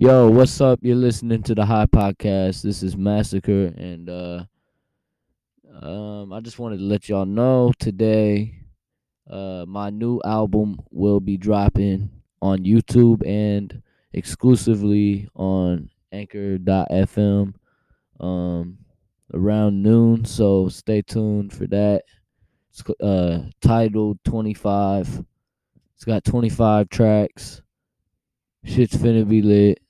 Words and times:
Yo, 0.00 0.30
what's 0.30 0.60
up? 0.60 0.78
You're 0.80 0.94
listening 0.94 1.42
to 1.42 1.56
the 1.56 1.66
High 1.66 1.86
Podcast. 1.86 2.62
This 2.62 2.84
is 2.84 2.96
Massacre, 2.96 3.74
and 3.76 4.08
uh, 4.08 4.44
um, 5.82 6.32
I 6.32 6.38
just 6.38 6.60
wanted 6.60 6.76
to 6.76 6.84
let 6.84 7.08
y'all 7.08 7.26
know 7.26 7.72
today, 7.80 8.60
uh, 9.28 9.64
my 9.66 9.90
new 9.90 10.20
album 10.24 10.78
will 10.92 11.18
be 11.18 11.36
dropping 11.36 12.10
on 12.40 12.58
YouTube 12.60 13.26
and 13.26 13.82
exclusively 14.12 15.28
on 15.34 15.90
Anchor.fm, 16.12 17.54
um, 18.20 18.78
around 19.34 19.82
noon. 19.82 20.24
So 20.24 20.68
stay 20.68 21.02
tuned 21.02 21.52
for 21.52 21.66
that. 21.66 22.04
It's 22.70 22.84
uh 23.00 23.46
titled 23.60 24.20
25. 24.22 25.24
It's 25.96 26.04
got 26.04 26.22
25 26.22 26.88
tracks. 26.88 27.62
Shit's 28.62 28.96
finna 28.96 29.28
be 29.28 29.42
lit. 29.42 29.82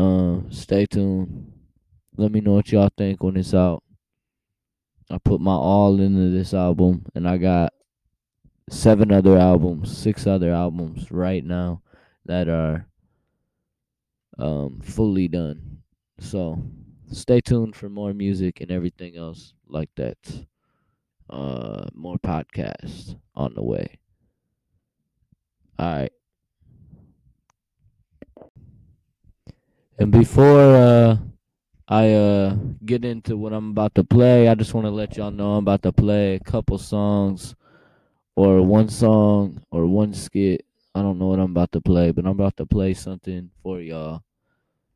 Um, 0.00 0.50
stay 0.50 0.86
tuned. 0.86 1.52
Let 2.16 2.32
me 2.32 2.40
know 2.40 2.54
what 2.54 2.72
y'all 2.72 2.88
think 2.96 3.22
when 3.22 3.36
it's 3.36 3.52
out. 3.52 3.82
I 5.10 5.18
put 5.18 5.42
my 5.42 5.52
all 5.52 6.00
into 6.00 6.30
this 6.30 6.54
album, 6.54 7.04
and 7.14 7.28
I 7.28 7.36
got 7.36 7.74
seven 8.70 9.12
other 9.12 9.36
albums, 9.36 9.94
six 9.94 10.26
other 10.26 10.52
albums 10.52 11.10
right 11.12 11.44
now 11.44 11.82
that 12.24 12.48
are 12.48 12.86
um 14.38 14.80
fully 14.80 15.28
done. 15.28 15.82
So 16.18 16.64
stay 17.12 17.42
tuned 17.42 17.76
for 17.76 17.90
more 17.90 18.14
music 18.14 18.62
and 18.62 18.70
everything 18.70 19.18
else 19.18 19.52
like 19.68 19.90
that. 19.96 20.16
Uh, 21.28 21.88
more 21.92 22.16
podcasts 22.18 23.20
on 23.34 23.52
the 23.54 23.62
way. 23.62 23.98
All 25.78 25.92
right. 25.94 26.12
And 30.00 30.10
before 30.10 30.58
uh, 30.58 31.18
I 31.86 32.12
uh, 32.14 32.56
get 32.86 33.04
into 33.04 33.36
what 33.36 33.52
I'm 33.52 33.72
about 33.72 33.94
to 33.96 34.02
play, 34.02 34.48
I 34.48 34.54
just 34.54 34.72
want 34.72 34.86
to 34.86 34.90
let 34.90 35.18
y'all 35.18 35.30
know 35.30 35.52
I'm 35.52 35.64
about 35.64 35.82
to 35.82 35.92
play 35.92 36.36
a 36.36 36.40
couple 36.40 36.78
songs 36.78 37.54
or 38.34 38.62
one 38.62 38.88
song 38.88 39.60
or 39.70 39.84
one 39.84 40.14
skit. 40.14 40.64
I 40.94 41.02
don't 41.02 41.18
know 41.18 41.26
what 41.26 41.38
I'm 41.38 41.50
about 41.50 41.72
to 41.72 41.82
play, 41.82 42.12
but 42.12 42.24
I'm 42.24 42.30
about 42.30 42.56
to 42.56 42.64
play 42.64 42.94
something 42.94 43.50
for 43.62 43.82
y'all 43.82 44.22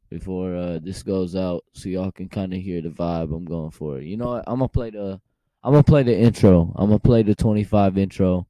before 0.08 0.56
uh, 0.56 0.78
this 0.82 1.02
goes 1.02 1.36
out 1.36 1.64
so 1.74 1.90
y'all 1.90 2.10
can 2.10 2.30
kind 2.30 2.54
of 2.54 2.62
hear 2.62 2.80
the 2.80 2.88
vibe 2.88 3.36
I'm 3.36 3.44
going 3.44 3.72
for. 3.72 4.00
You 4.00 4.16
know 4.16 4.28
what? 4.28 4.44
I'm 4.46 4.60
going 4.60 4.70
to 4.70 4.72
play 4.72 4.88
the 4.88 5.20
I'm 5.62 5.72
going 5.72 5.84
to 5.84 5.90
play 5.90 6.02
the 6.02 6.18
intro. 6.18 6.72
I'm 6.76 6.88
going 6.88 7.00
to 7.00 7.06
play 7.06 7.22
the 7.22 7.34
25 7.34 7.98
intro 7.98 8.46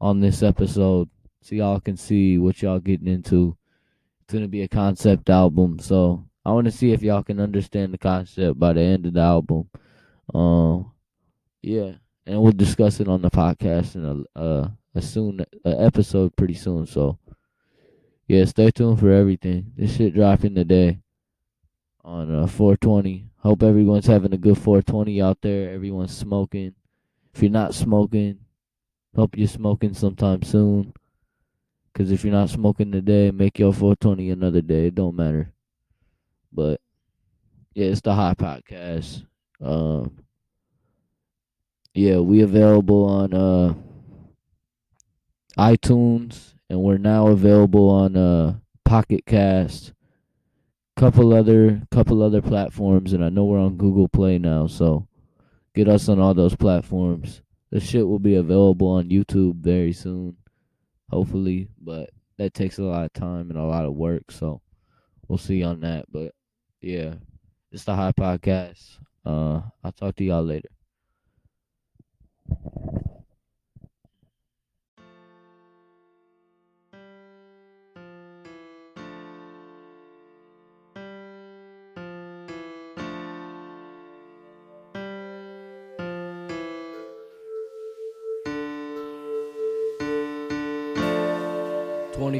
on 0.00 0.20
this 0.20 0.42
episode 0.42 1.10
so 1.42 1.54
y'all 1.54 1.78
can 1.78 1.98
see 1.98 2.38
what 2.38 2.62
y'all 2.62 2.80
getting 2.80 3.08
into. 3.08 3.54
It's 4.24 4.32
gonna 4.32 4.48
be 4.48 4.62
a 4.62 4.68
concept 4.68 5.28
album, 5.28 5.78
so 5.78 6.24
I 6.46 6.52
want 6.52 6.64
to 6.64 6.70
see 6.70 6.92
if 6.92 7.02
y'all 7.02 7.22
can 7.22 7.40
understand 7.40 7.92
the 7.92 7.98
concept 7.98 8.58
by 8.58 8.72
the 8.72 8.80
end 8.80 9.04
of 9.04 9.12
the 9.12 9.20
album. 9.20 9.68
Um, 10.32 10.92
yeah, 11.60 11.92
and 12.24 12.40
we'll 12.40 12.52
discuss 12.52 13.00
it 13.00 13.08
on 13.08 13.20
the 13.20 13.30
podcast 13.30 13.96
in 13.96 14.26
a 14.34 14.38
uh 14.40 14.68
a 14.94 15.02
soon 15.02 15.44
a 15.66 15.82
episode 15.82 16.34
pretty 16.36 16.54
soon. 16.54 16.86
So 16.86 17.18
yeah, 18.26 18.46
stay 18.46 18.70
tuned 18.70 18.98
for 18.98 19.10
everything. 19.10 19.72
This 19.76 19.94
shit 19.94 20.14
dropping 20.14 20.54
today 20.54 21.00
on 22.02 22.34
uh 22.34 22.46
420. 22.46 23.28
Hope 23.40 23.62
everyone's 23.62 24.06
having 24.06 24.32
a 24.32 24.38
good 24.38 24.56
420 24.56 25.20
out 25.20 25.42
there. 25.42 25.70
Everyone's 25.70 26.16
smoking. 26.16 26.72
If 27.34 27.42
you're 27.42 27.50
not 27.50 27.74
smoking, 27.74 28.38
hope 29.14 29.36
you're 29.36 29.48
smoking 29.48 29.92
sometime 29.92 30.42
soon. 30.42 30.94
Cause 31.94 32.10
if 32.10 32.24
you're 32.24 32.32
not 32.32 32.50
smoking 32.50 32.90
today, 32.90 33.30
make 33.30 33.56
your 33.56 33.72
420 33.72 34.30
another 34.30 34.60
day. 34.60 34.88
It 34.88 34.96
don't 34.96 35.14
matter. 35.14 35.52
But 36.52 36.80
yeah, 37.72 37.86
it's 37.86 38.00
the 38.00 38.12
High 38.12 38.34
Podcast. 38.34 39.24
Um, 39.60 40.18
yeah, 41.94 42.18
we 42.18 42.42
available 42.42 43.04
on 43.04 43.32
uh 43.32 43.74
iTunes, 45.56 46.54
and 46.68 46.80
we're 46.80 46.98
now 46.98 47.28
available 47.28 47.88
on 47.88 48.16
uh 48.16 48.54
Pocket 48.84 49.24
Cast, 49.24 49.92
couple 50.96 51.32
other 51.32 51.80
couple 51.92 52.24
other 52.24 52.42
platforms, 52.42 53.12
and 53.12 53.24
I 53.24 53.28
know 53.28 53.44
we're 53.44 53.60
on 53.60 53.76
Google 53.76 54.08
Play 54.08 54.38
now. 54.38 54.66
So 54.66 55.06
get 55.76 55.88
us 55.88 56.08
on 56.08 56.18
all 56.18 56.34
those 56.34 56.56
platforms. 56.56 57.40
The 57.70 57.78
shit 57.78 58.06
will 58.06 58.18
be 58.18 58.34
available 58.34 58.88
on 58.88 59.10
YouTube 59.10 59.56
very 59.56 59.92
soon 59.92 60.36
hopefully, 61.14 61.68
but 61.80 62.10
that 62.38 62.52
takes 62.54 62.78
a 62.78 62.82
lot 62.82 63.04
of 63.04 63.12
time 63.12 63.48
and 63.48 63.56
a 63.56 63.62
lot 63.62 63.84
of 63.84 63.94
work, 63.94 64.32
so 64.32 64.60
we'll 65.28 65.38
see 65.38 65.62
on 65.62 65.78
that. 65.80 66.06
But 66.10 66.32
yeah, 66.80 67.14
it's 67.70 67.84
the 67.84 67.94
High 67.94 68.10
Podcast. 68.10 68.98
Uh, 69.24 69.60
I'll 69.84 69.92
talk 69.92 70.16
to 70.16 70.24
y'all 70.24 70.42
later. 70.42 70.68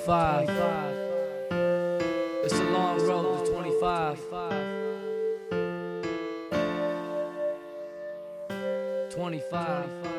25. 0.10 0.50
It's 2.44 2.56
a 2.56 2.64
long 2.72 3.00
road 3.06 3.46
to 3.46 3.52
25. 3.52 4.20
25. 9.12 10.19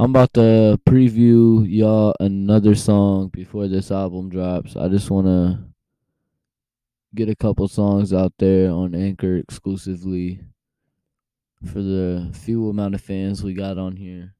I'm 0.00 0.12
about 0.12 0.32
to 0.32 0.80
preview 0.88 1.62
y'all 1.68 2.14
another 2.20 2.74
song 2.74 3.28
before 3.28 3.68
this 3.68 3.90
album 3.90 4.30
drops. 4.30 4.74
I 4.74 4.88
just 4.88 5.10
want 5.10 5.26
to 5.26 5.58
get 7.14 7.28
a 7.28 7.36
couple 7.36 7.68
songs 7.68 8.14
out 8.14 8.32
there 8.38 8.70
on 8.70 8.94
Anchor 8.94 9.36
exclusively 9.36 10.40
for 11.66 11.82
the 11.82 12.30
few 12.32 12.70
amount 12.70 12.94
of 12.94 13.02
fans 13.02 13.44
we 13.44 13.52
got 13.52 13.76
on 13.76 13.94
here. 13.94 14.34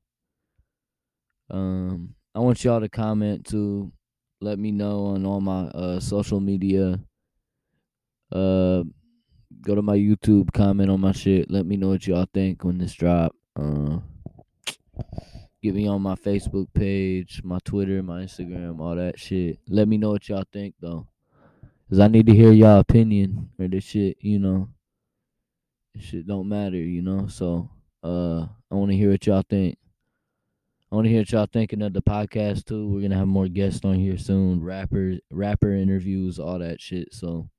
Um, 1.51 2.15
I 2.35 2.39
want 2.39 2.65
y'all 2.65 2.81
to 2.81 2.89
comment 2.89 3.45
to 3.49 3.93
let 4.41 4.59
me 4.59 4.73
know 4.73 5.09
on 5.09 5.27
all 5.27 5.43
my 5.43 5.65
uh 5.65 6.01
social 6.01 6.41
media. 6.41 6.99
Uh, 8.33 8.85
go 9.61 9.75
to 9.75 9.83
my 9.83 9.99
YouTube, 9.99 10.55
comment 10.55 10.89
on 10.89 11.03
my 11.03 11.13
shit. 11.13 11.51
Let 11.51 11.67
me 11.67 11.77
know 11.77 11.89
what 11.89 12.07
y'all 12.07 12.29
think 12.33 12.65
when 12.65 12.79
this 12.79 12.95
drop. 12.95 13.37
Uh, 13.55 13.99
get 15.63 15.75
me 15.75 15.87
on 15.87 16.03
my 16.03 16.15
Facebook 16.15 16.67
page, 16.73 17.43
my 17.45 17.59
Twitter, 17.65 18.03
my 18.03 18.23
Instagram, 18.23 18.81
all 18.81 18.97
that 18.97 19.19
shit. 19.19 19.59
Let 19.69 19.89
me 19.89 19.99
know 19.99 20.11
what 20.11 20.29
y'all 20.29 20.45
think 20.53 20.75
though, 20.81 21.07
cause 21.89 22.01
I 22.01 22.09
need 22.09 22.27
to 22.27 22.35
hear 22.35 22.53
y'all 22.53 22.81
opinion 22.81 23.51
or 23.59 23.69
this 23.69 23.85
shit. 23.85 24.17
You 24.21 24.39
know, 24.39 24.69
shit 25.99 26.27
don't 26.27 26.49
matter, 26.49 26.77
you 26.77 27.03
know. 27.03 27.27
So 27.27 27.71
uh 28.03 28.43
I 28.71 28.75
wanna 28.75 28.95
hear 28.95 29.11
what 29.11 29.27
y'all 29.27 29.45
think. 29.49 29.77
I 30.91 30.97
wanna 30.97 31.09
hear 31.09 31.21
what 31.21 31.33
y'all 31.33 31.47
thinking 31.47 31.83
of 31.83 31.93
the 31.93 32.03
podcast 32.03 32.65
too. 32.65 32.89
We're 32.89 33.03
gonna 33.03 33.19
have 33.19 33.29
more 33.29 33.49
guests 33.49 33.85
on 33.85 33.95
here 33.95 34.19
soon, 34.19 34.63
rappers 34.63 35.21
rapper 35.31 35.75
interviews, 35.75 36.39
all 36.39 36.59
that 36.59 36.81
shit. 36.81 37.13
So 37.13 37.51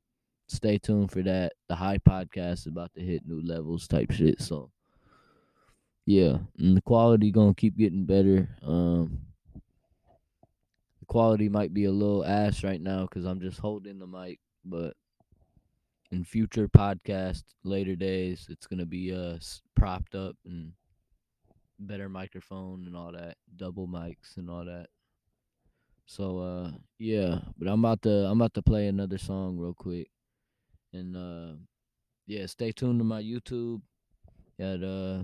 stay 0.47 0.79
tuned 0.79 1.11
for 1.11 1.21
that. 1.21 1.53
The 1.69 1.75
high 1.75 1.99
podcast 1.99 2.53
is 2.53 2.67
about 2.67 2.93
to 2.95 3.01
hit 3.01 3.25
new 3.25 3.41
levels 3.41 3.87
type 3.87 4.11
shit. 4.11 4.41
So 4.41 4.71
yeah, 6.11 6.39
and 6.57 6.75
the 6.75 6.81
quality 6.81 7.31
gonna 7.31 7.53
keep 7.53 7.77
getting 7.77 8.03
better. 8.03 8.49
Um 8.63 9.19
the 10.99 11.05
quality 11.05 11.47
might 11.47 11.73
be 11.73 11.85
a 11.85 11.91
little 11.91 12.25
ass 12.25 12.65
right 12.65 12.81
now 12.81 13.03
because 13.03 13.23
I'm 13.23 13.39
just 13.39 13.59
holding 13.59 13.97
the 13.97 14.07
mic, 14.07 14.39
but 14.65 14.93
in 16.11 16.25
future 16.25 16.67
podcast 16.67 17.43
later 17.63 17.95
days 17.95 18.47
it's 18.49 18.67
gonna 18.67 18.85
be 18.85 19.13
uh 19.15 19.37
propped 19.73 20.13
up 20.13 20.35
and 20.45 20.73
better 21.79 22.09
microphone 22.09 22.83
and 22.85 22.95
all 22.97 23.13
that 23.13 23.37
double 23.55 23.87
mics 23.87 24.35
and 24.35 24.49
all 24.49 24.65
that 24.65 24.87
so 26.05 26.39
uh 26.39 26.71
yeah 26.99 27.39
but 27.57 27.69
i'm 27.69 27.79
about 27.85 28.01
to 28.01 28.11
i'm 28.25 28.41
about 28.41 28.53
to 28.53 28.61
play 28.61 28.87
another 28.87 29.17
song 29.17 29.57
real 29.57 29.73
quick 29.73 30.09
and 30.91 31.15
uh 31.15 31.55
yeah 32.27 32.45
stay 32.45 32.73
tuned 32.73 32.99
to 32.99 33.05
my 33.05 33.23
youtube 33.23 33.81
at 34.59 34.83
uh 34.83 35.23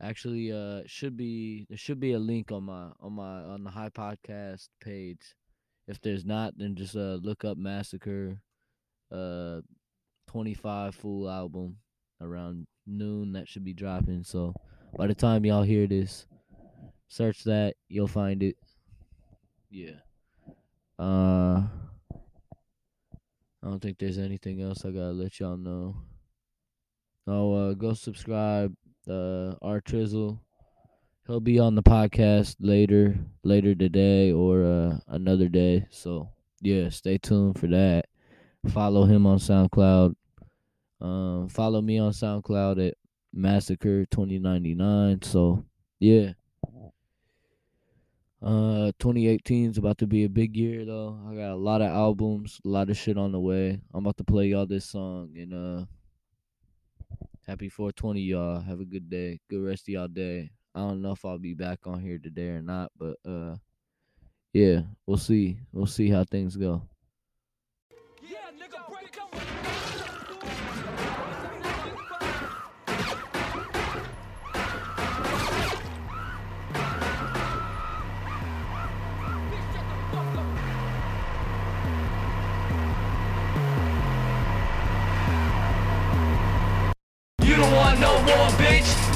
actually 0.00 0.52
uh 0.52 0.82
should 0.86 1.16
be 1.16 1.66
there 1.68 1.78
should 1.78 2.00
be 2.00 2.12
a 2.12 2.18
link 2.18 2.52
on 2.52 2.64
my 2.64 2.88
on 3.00 3.12
my 3.12 3.40
on 3.42 3.64
the 3.64 3.70
high 3.70 3.90
podcast 3.90 4.68
page. 4.80 5.34
If 5.86 6.00
there's 6.00 6.24
not 6.24 6.54
then 6.56 6.76
just 6.76 6.96
uh 6.96 7.18
look 7.22 7.44
up 7.44 7.56
massacre 7.56 8.40
uh 9.10 9.60
25 10.28 10.94
full 10.94 11.28
album 11.28 11.76
around 12.20 12.66
noon. 12.86 13.32
That 13.32 13.48
should 13.48 13.64
be 13.64 13.72
dropping. 13.72 14.24
So 14.24 14.54
by 14.96 15.06
the 15.06 15.14
time 15.14 15.44
y'all 15.44 15.62
hear 15.62 15.86
this 15.86 16.26
search 17.08 17.44
that 17.44 17.74
you'll 17.88 18.08
find 18.08 18.42
it. 18.42 18.56
Yeah. 19.70 20.00
Uh 20.98 21.62
i 23.60 23.66
don't 23.70 23.80
think 23.80 23.98
there's 23.98 24.18
anything 24.18 24.62
else 24.62 24.84
i 24.84 24.90
gotta 24.90 25.10
let 25.10 25.40
y'all 25.40 25.56
know. 25.56 25.96
Oh 27.26 27.52
uh 27.54 27.74
go 27.74 27.94
subscribe 27.94 28.74
uh 29.08 29.54
r 29.62 29.80
trizzle 29.80 30.38
he'll 31.26 31.40
be 31.40 31.58
on 31.58 31.74
the 31.74 31.82
podcast 31.82 32.56
later 32.60 33.18
later 33.42 33.74
today 33.74 34.32
or 34.32 34.64
uh 34.64 34.98
another 35.08 35.48
day 35.48 35.86
so 35.90 36.28
yeah 36.60 36.88
stay 36.88 37.18
tuned 37.18 37.58
for 37.58 37.66
that 37.66 38.06
follow 38.66 39.04
him 39.04 39.26
on 39.26 39.38
SoundCloud. 39.38 40.14
Um, 41.00 41.48
follow 41.48 41.80
me 41.80 41.98
on 41.98 42.12
SoundCloud 42.12 42.88
at 42.88 42.94
Massacre 43.32 44.06
twenty 44.06 44.38
ninety 44.38 44.74
nine. 44.74 45.22
So 45.22 45.64
yeah. 46.00 46.32
Uh, 48.40 48.92
2018 49.00 49.70
is 49.72 49.78
about 49.78 49.98
to 49.98 50.06
be 50.06 50.22
a 50.22 50.28
big 50.28 50.56
year 50.56 50.84
though. 50.84 51.18
I 51.28 51.34
got 51.34 51.50
a 51.50 51.56
lot 51.56 51.82
of 51.82 51.88
albums, 51.88 52.60
a 52.64 52.68
lot 52.68 52.88
of 52.88 52.96
shit 52.96 53.18
on 53.18 53.32
the 53.32 53.40
way. 53.40 53.80
I'm 53.92 54.04
about 54.04 54.16
to 54.18 54.24
play 54.24 54.46
y'all 54.46 54.64
this 54.64 54.84
song 54.84 55.32
and 55.34 55.52
uh, 55.52 55.84
happy 57.48 57.70
420 57.70 58.20
y'all. 58.20 58.60
Have 58.60 58.80
a 58.80 58.84
good 58.84 59.08
day, 59.08 59.40
good 59.48 59.64
rest 59.64 59.84
of 59.84 59.88
y'all 59.88 60.06
day. 60.06 60.50
I 60.74 60.80
don't 60.80 61.00
know 61.00 61.12
if 61.12 61.24
I'll 61.24 61.38
be 61.38 61.54
back 61.54 61.86
on 61.86 61.98
here 61.98 62.18
today 62.18 62.48
or 62.48 62.60
not, 62.60 62.92
but 62.96 63.16
uh, 63.26 63.56
yeah, 64.52 64.82
we'll 65.06 65.16
see. 65.16 65.58
We'll 65.72 65.86
see 65.86 66.10
how 66.10 66.24
things 66.24 66.56
go. 66.56 66.82
Yeah, 68.22 68.36
nigga, 68.54 68.84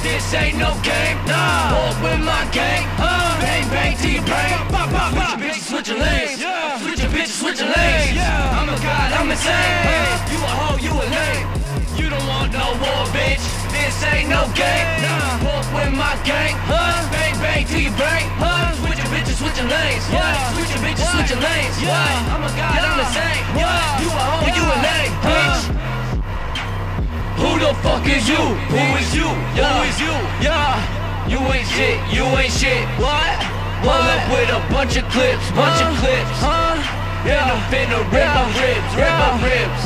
This 0.03 0.33
ain't 0.33 0.59
no 0.59 0.75
game. 0.83 1.15
Nah. 1.23 1.71
Walk 1.71 1.95
with 2.03 2.19
my 2.19 2.43
gang. 2.51 2.83
Uh. 2.99 3.39
Bang, 3.39 3.63
bang 3.71 3.95
to 4.03 4.09
your 4.11 4.25
brain. 4.27 4.51
Pop, 4.67 4.91
pop, 4.91 5.15
pop. 5.15 5.39
Switch 5.39 5.39
your 5.39 5.47
bitches, 5.47 5.63
switch 5.63 5.87
your 5.87 5.99
lanes. 6.03 6.41
Yeah. 6.43 6.77
Switch 6.83 6.99
your 6.99 7.11
bitches, 7.15 7.39
switch 7.39 7.59
your 7.63 7.71
lanes. 7.71 8.11
Yeah. 8.11 8.59
I'm 8.59 8.67
a 8.67 8.75
god, 8.83 9.09
I'm 9.15 9.31
insane. 9.31 9.55
Hey. 9.87 10.35
You 10.35 10.39
a 10.43 10.51
hoe, 10.59 10.77
you 10.83 10.91
a 10.91 11.05
lame. 11.07 11.47
You 11.95 12.11
don't 12.11 12.27
want 12.27 12.51
no 12.51 12.75
war, 12.83 13.07
bitch. 13.15 13.47
This 13.71 13.95
ain't 14.11 14.27
no 14.27 14.43
game. 14.51 14.87
Nah. 15.07 15.47
Walk 15.47 15.71
with 15.71 15.95
my 15.95 16.19
gang. 16.27 16.59
Uh. 16.67 16.99
Bang, 17.07 17.39
bang 17.39 17.63
your 17.71 17.95
brain. 17.95 18.27
Uh. 18.43 18.75
Switch 18.83 18.99
your 18.99 19.07
bitches, 19.07 19.39
switch 19.39 19.55
your 19.55 19.71
lanes. 19.71 20.03
Yeah. 20.11 20.51
Switch 20.51 20.67
your 20.67 20.83
bitches, 20.83 21.07
switch 21.15 21.31
your 21.31 21.39
lanes. 21.39 21.79
Yeah. 21.79 22.35
I'm 22.35 22.43
a 22.43 22.51
god, 22.59 22.75
I'm 22.75 22.99
insane. 22.99 23.43
Yeah. 23.55 24.03
You 24.03 24.09
a 24.11 24.19
hoe, 24.19 24.51
you 24.51 24.63
a 24.67 24.77
lame, 24.83 25.15
bitch. 25.23 25.92
Who 27.41 27.59
the 27.59 27.73
fuck 27.81 28.05
is 28.05 28.27
you? 28.27 28.43
Who 28.69 28.83
is 28.97 29.09
you? 29.15 29.29
Who 29.29 29.81
is 29.89 29.97
you? 29.99 30.13
Yeah. 30.41 30.77
You 31.27 31.39
ain't 31.53 31.67
shit. 31.67 31.97
You 32.13 32.25
ain't 32.37 32.51
shit. 32.51 32.85
What? 32.99 33.37
Pull 33.81 33.91
up 33.91 34.23
with 34.31 34.49
a 34.49 34.61
bunch 34.73 34.97
of 34.97 35.05
clips. 35.09 35.45
Bunch 35.51 35.81
of 35.81 35.91
clips. 35.99 36.35
Huh? 36.39 36.77
Yeah. 37.25 37.51
I'm 37.51 37.61
finna 37.71 37.99
rip 38.11 38.27
my 38.27 38.47
ribs. 38.59 38.91
Rip 38.95 39.13
my 39.23 39.33
ribs. 39.41 39.81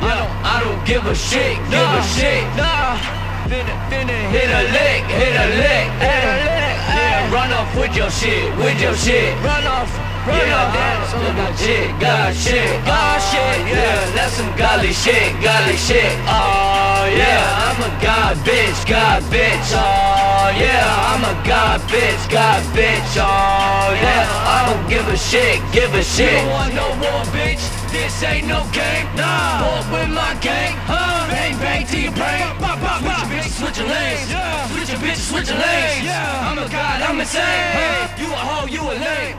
I 0.00 0.12
don't. 0.18 0.34
I 0.44 0.56
don't 0.64 0.82
give 0.86 1.04
a 1.06 1.14
shit. 1.14 1.56
Give 1.70 1.80
a 1.80 2.02
shit. 2.16 2.44
Nah. 2.56 3.25
Finna, 3.46 3.74
finna 3.86 4.18
hit 4.34 4.50
a 4.50 4.62
lick. 4.74 5.06
Hit 5.06 5.34
a 5.38 5.46
lick. 5.62 5.86
Hit 6.02 6.24
a 6.26 6.42
lick. 6.42 6.66
Yeah. 6.90 7.30
Run 7.30 7.52
off 7.54 7.70
with 7.78 7.94
your 7.94 8.10
shit. 8.10 8.50
With 8.58 8.80
your 8.82 8.96
shit. 8.98 9.38
Run 9.38 9.62
off. 9.70 9.86
Run 10.26 10.42
yeah, 10.42 10.66
off. 10.66 10.74
That's 10.74 11.14
some 11.14 11.54
shit. 11.54 11.86
Got 12.02 12.34
shit. 12.34 12.74
Got 12.82 13.22
shit. 13.22 13.70
Yeah. 13.70 14.02
That's 14.18 14.34
some 14.34 14.50
golly 14.58 14.90
shit. 14.90 15.30
Golly 15.38 15.78
shit. 15.78 16.10
Oh 16.26 17.06
yeah. 17.06 17.70
I'm 17.70 17.78
a 17.86 17.90
god 18.02 18.34
bitch. 18.42 18.82
God 18.82 19.22
bitch. 19.30 19.70
Oh 19.78 20.50
yeah. 20.58 21.14
I'm 21.14 21.22
a 21.22 21.34
god 21.46 21.78
bitch. 21.86 22.18
God 22.26 22.62
bitch. 22.74 23.14
Oh 23.14 23.94
yeah. 23.94 24.26
I 24.26 24.66
don't 24.66 24.90
give 24.90 25.06
a 25.06 25.16
shit. 25.16 25.62
Give 25.70 25.94
a 25.94 26.02
shit. 26.02 26.34
You 26.34 26.38
don't 26.42 26.50
want 26.50 26.74
no 26.74 26.88
war, 26.98 27.22
bitch. 27.30 27.62
This 27.94 28.22
ain't 28.24 28.48
no 28.48 28.66
game. 28.74 29.06
Nah. 29.14 29.62
Walk 29.62 29.86
with 29.94 30.10
my 30.10 30.34
gang. 30.42 30.74
Huh? 30.90 31.05
Bang 31.28 31.58
bang 31.58 31.86
to 31.86 32.00
your 32.00 32.12
brain. 32.12 32.42
Pop, 32.58 32.78
pop, 32.80 33.00
switch 33.02 33.18
your 33.18 33.30
bitches, 33.30 33.58
switch 33.58 33.78
your 33.78 33.88
lanes. 33.88 34.30
Yeah. 34.30 34.66
Switch 34.68 34.90
your 34.90 34.98
bitches, 34.98 35.26
switch 35.30 35.48
your 35.48 35.58
lanes. 35.58 36.04
Yeah. 36.04 36.48
I'm 36.48 36.58
a 36.58 36.68
god, 36.68 37.02
I'm 37.02 37.20
insane. 37.20 38.08
You 38.18 38.32
a 38.32 38.36
hoe, 38.36 38.66
you 38.66 38.82
a 38.82 38.94
lame. 38.94 39.36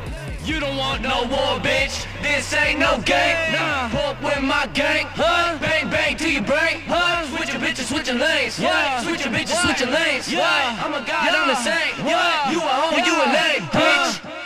You 0.48 0.62
don't 0.62 0.78
want 0.78 1.02
no 1.02 1.24
war, 1.28 1.60
bitch. 1.60 2.08
This 2.22 2.54
ain't 2.54 2.80
no 2.80 3.02
game. 3.02 3.52
Nah. 3.52 3.90
Walk 3.94 4.22
with 4.24 4.42
my 4.42 4.66
gang. 4.74 5.06
Huh? 5.12 5.58
Bang 5.60 5.90
bang 5.90 6.16
to 6.18 6.32
your 6.32 6.44
brain. 6.44 6.82
Huh? 6.88 7.28
Switch 7.36 7.52
your 7.52 7.62
bitches, 7.62 7.92
switch 7.92 8.08
your 8.08 8.18
lanes. 8.18 8.58
Yeah. 8.58 9.02
Switch 9.02 9.26
your 9.26 9.34
bitches, 9.34 9.60
switch 9.62 9.82
your 9.82 9.92
lanes. 9.92 10.32
Yeah. 10.32 10.84
I'm 10.84 10.94
a 10.94 11.06
god, 11.06 11.36
I'm 11.36 11.50
insane. 11.50 12.00
Yeah. 12.06 12.52
You 12.52 12.60
a 12.60 12.74
hoe, 12.80 12.96
you 12.96 13.16
a 13.16 13.28
lame, 13.28 13.64
bitch. 13.76 14.37